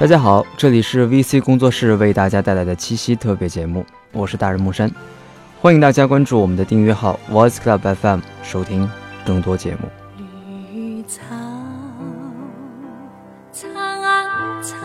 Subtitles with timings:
[0.00, 4.90] 大家好，这里是 VC 工作室为大家带来的七夕特别节目，我是大人木山，
[5.60, 8.90] 欢迎大家关注我们的订阅号 Voice Club FM，收听
[9.26, 9.80] 更多节目。
[10.72, 11.20] 绿草
[13.52, 13.70] 苍
[14.62, 14.80] 苍，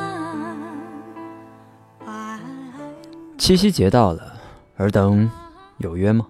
[3.37, 4.33] 七夕节到了，
[4.75, 5.31] 尔等
[5.77, 6.27] 有约吗？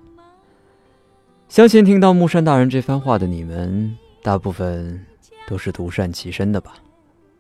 [1.50, 5.04] 相信听到木山大人这番话的你们，大部分
[5.48, 6.74] 都是独善其身的吧，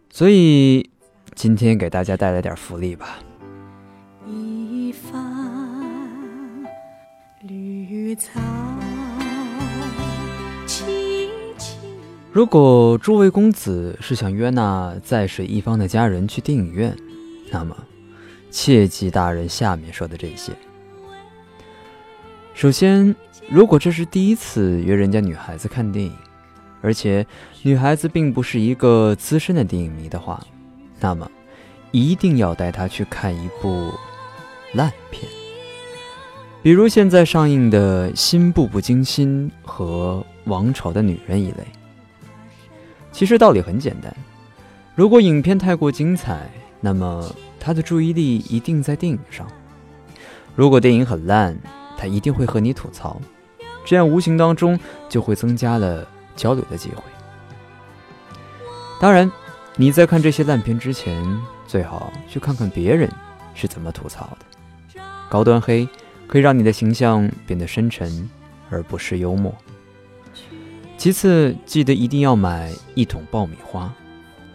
[0.09, 0.89] 所以。
[1.35, 3.19] 今天给大家带来点福利吧。
[12.31, 16.95] 如果诸位公子是想约那在水一方的家人去电影院，
[17.51, 17.75] 那么
[18.49, 20.53] 切记大人下面说的这些。
[22.53, 23.13] 首先，
[23.49, 26.13] 如果这是第一次约人家女孩子看电影，
[26.81, 27.25] 而且
[27.61, 30.41] 女孩子并不是一个资深的电影迷的话。
[30.99, 31.29] 那么，
[31.91, 33.91] 一定要带他去看一部
[34.73, 35.29] 烂片，
[36.63, 41.65] 比如现在上映的新《步步惊心》和《王朝的女人》一类。
[43.11, 44.15] 其实道理很简单，
[44.95, 46.49] 如果影片太过精彩，
[46.81, 49.45] 那么他的注意力一定在电影上；
[50.55, 51.57] 如果电影很烂，
[51.97, 53.21] 他一定会和你吐槽，
[53.85, 57.03] 这样无形当中就会增加了交流的机会。
[58.99, 59.31] 当然。
[59.77, 61.21] 你在看这些烂片之前，
[61.67, 63.11] 最好去看看别人
[63.53, 65.01] 是怎么吐槽的。
[65.29, 65.87] 高端黑
[66.27, 68.29] 可以让你的形象变得深沉，
[68.69, 69.53] 而不是幽默。
[70.97, 73.93] 其次，记得一定要买一桶爆米花，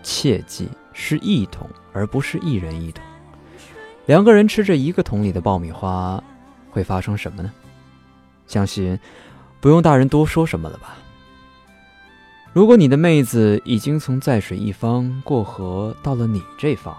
[0.03, 3.05] 切记是一桶，而不是一人一桶。
[4.07, 6.23] 两个人吃着一个桶里的爆米花，
[6.71, 7.53] 会发生什么呢？
[8.47, 8.99] 相信
[9.61, 10.97] 不用大人多说什么了吧。
[12.53, 16.97] 如果你的妹子已经从在水一方过河到了你这方，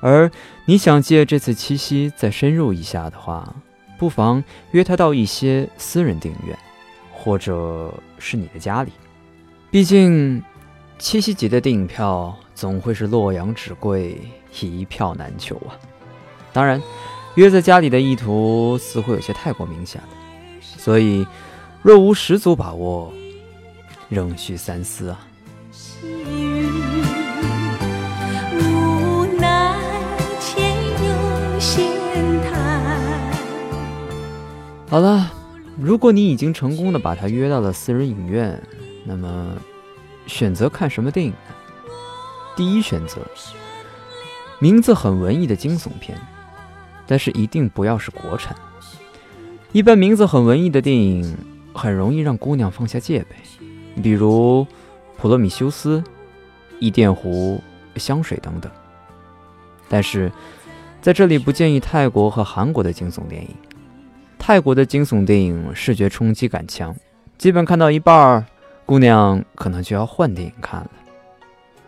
[0.00, 0.30] 而
[0.66, 3.54] 你想借这次七夕再深入一下的话，
[3.98, 6.58] 不妨约她到一些私人电影院，
[7.14, 8.92] 或者是你的家里。
[9.70, 10.42] 毕竟，
[10.98, 14.20] 七夕节的电影票总会是洛阳纸贵，
[14.60, 15.72] 一票难求啊。
[16.52, 16.80] 当然，
[17.36, 20.08] 约在家里的意图似乎有些太过明显了，
[20.60, 21.26] 所以
[21.80, 23.10] 若无十足把握。
[24.08, 25.20] 仍需三思啊！
[34.88, 35.32] 好了，
[35.76, 38.62] 如果你已经成功的把他约到了私人影院，
[39.04, 39.56] 那么
[40.26, 41.54] 选择看什么电影呢？
[42.54, 43.20] 第一选择，
[44.60, 46.16] 名字很文艺的惊悚片，
[47.08, 48.54] 但是一定不要是国产。
[49.72, 51.36] 一般名字很文艺的电影，
[51.72, 53.34] 很容易让姑娘放下戒备。
[54.02, 54.64] 比如
[55.16, 55.98] 《普罗米修斯》
[56.78, 57.62] 《伊甸湖》
[58.02, 58.70] 《香水》等等，
[59.88, 60.30] 但是
[61.00, 63.48] 在这里不建议泰国和韩国的惊悚电影。
[64.38, 66.94] 泰国的惊悚电影视觉冲击感强，
[67.38, 68.44] 基本看到一半儿，
[68.84, 70.90] 姑娘可能就要换电影看了；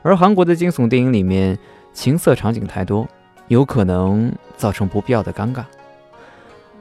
[0.02, 1.58] 而韩国的惊悚电影里面
[1.92, 3.06] 情色场景太多，
[3.48, 5.64] 有可能造成不必要的尴尬。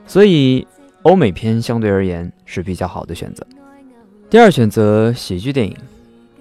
[0.07, 0.65] 所以
[1.01, 3.45] 欧美片相对而言是比较好的选择。
[4.35, 5.77] 第二选择喜剧电影，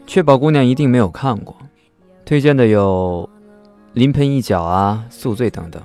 [0.04, 1.56] 确保姑娘一定没有看过。
[2.24, 3.30] 推荐的有
[3.92, 5.80] 《临盆一脚》啊，《宿醉》等等。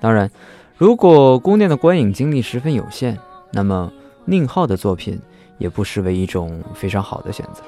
[0.00, 0.28] 当然，
[0.76, 3.16] 如果姑娘的观影经历十分有限，
[3.52, 3.92] 那么
[4.24, 5.16] 宁浩的作品
[5.58, 7.62] 也不失为一种非常好的选择。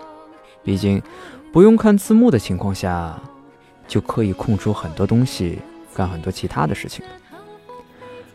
[0.64, 1.00] 毕竟，
[1.52, 3.16] 不用看字幕的情况下，
[3.86, 5.60] 就可以空出很多东西
[5.94, 7.04] 干很多其他的事情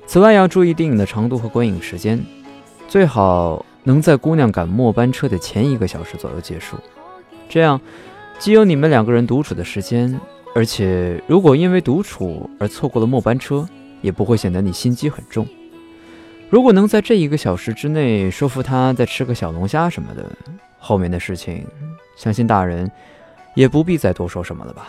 [0.07, 2.23] 此外，要注意电影的长度和观影时间，
[2.87, 3.65] 最好。
[3.85, 6.75] 能在姑娘赶末班车的前一个小时左右结束，
[7.47, 7.79] 这样
[8.39, 10.19] 既有你们两个人独处的时间，
[10.55, 13.65] 而且如果因为独处而错过了末班车，
[14.01, 15.47] 也不会显得你心机很重。
[16.49, 20.29] 如果能在这一个小时之内说服她再吃个小龙虾什么的，
[20.79, 21.65] 后面的事情，
[22.17, 22.91] 相信大人
[23.53, 24.87] 也不必再多说什么了吧。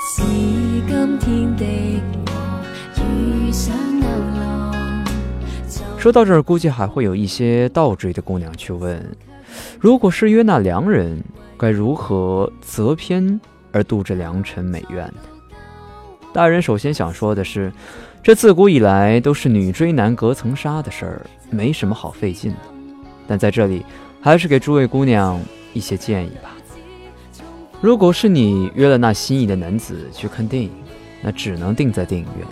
[0.00, 1.64] 是今天的
[2.26, 2.64] 我
[3.02, 3.87] 遇上。
[5.98, 9.04] 说到这儿，估计还会有一些倒追的姑娘去问：
[9.80, 11.20] 如果是约那良人，
[11.58, 13.40] 该如何择偏
[13.72, 15.14] 而度这良辰美愿呢？
[16.32, 17.72] 大人首先想说的是，
[18.22, 22.58] 这自古以来都是女追男隔层纱的事儿，没什么好费劲的。
[23.26, 23.84] 但在这里，
[24.20, 25.40] 还是给诸位姑娘
[25.72, 26.52] 一些建议吧。
[27.80, 30.70] 如果是你约了那心仪的男子去看电影，
[31.22, 32.46] 那只能定在电影院，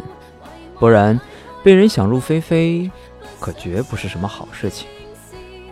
[0.80, 1.18] 不然
[1.62, 2.90] 被人想入非非。
[3.38, 4.88] 可绝不是什么好事情。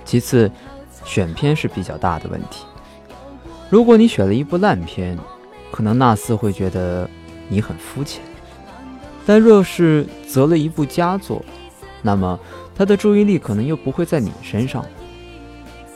[0.05, 0.51] 其次，
[1.05, 2.65] 选片是比较大的问题。
[3.71, 5.19] 如果你选了一部烂片，
[5.71, 7.09] 可能纳斯会觉得
[7.49, 8.21] 你很肤浅；
[9.27, 11.45] 但若是择了一部佳作，
[12.03, 12.39] 那么
[12.77, 14.85] 他的注意力可能又不会在你身上。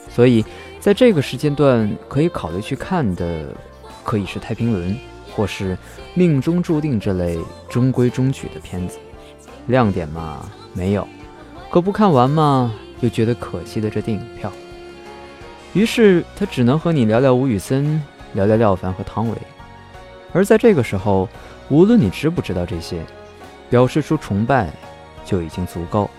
[0.09, 0.43] 所以，
[0.79, 3.53] 在这个时间段可以考虑去看的，
[4.03, 4.91] 可以是《太平轮》
[5.35, 5.75] 或是
[6.15, 7.37] 《命中注定》这类
[7.69, 8.97] 中规中矩的片子。
[9.67, 11.03] 亮点嘛，没有；
[11.69, 14.51] 可不看完嘛，又觉得可惜的这电影票。
[15.73, 18.01] 于是他只能和你聊聊吴宇森，
[18.33, 19.37] 聊聊廖凡和汤唯。
[20.33, 21.29] 而在这个时候，
[21.69, 23.05] 无论你知不知道这些，
[23.69, 24.71] 表示出崇拜
[25.23, 26.09] 就已经足够。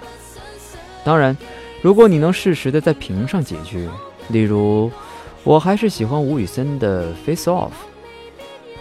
[1.05, 1.37] 当然，
[1.83, 3.89] 如果你能适时的在屏上几句，
[4.29, 4.89] 例如
[5.43, 7.73] “我还是喜欢吴宇森的 Face Off”，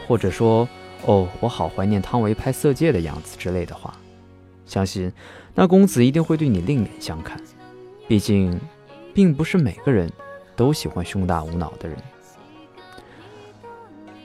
[0.08, 0.70] 或者说
[1.08, 3.92] “哦，我好怀念汤唯拍《色戒》的样子”之类的话，
[4.70, 5.12] 相信
[5.56, 7.42] 那公子一定会对你另眼相看。
[8.08, 8.58] 毕竟，
[9.14, 10.10] 并不是每个人
[10.56, 11.98] 都喜欢胸大无脑的人。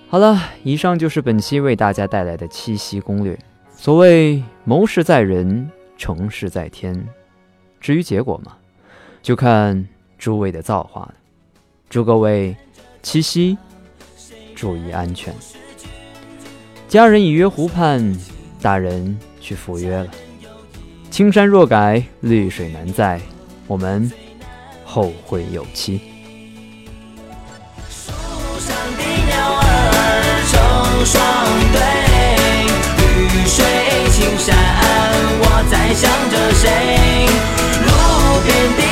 [0.09, 3.37] 好了，以上就是本期为大家带来的七夕攻略。
[3.75, 7.09] 所谓谋事在人，成事在天。
[7.81, 8.57] 至于结果嘛，
[9.23, 9.89] 就看
[10.19, 11.15] 诸位的造化了。
[11.89, 12.57] 祝各位
[13.03, 13.59] 七夕
[14.55, 15.35] 注意安全。
[16.87, 18.17] 家人已约湖畔，
[18.63, 20.09] 大人去赴约了。
[21.15, 23.21] 青山若改，绿水难再，
[23.69, 24.11] 我们
[24.85, 26.01] 后会有期。
[31.05, 31.23] 双
[31.73, 31.79] 对，
[32.97, 33.65] 绿水
[34.11, 34.57] 青山，
[35.39, 36.67] 我在想着谁？
[37.87, 37.89] 路
[38.43, 38.84] 边的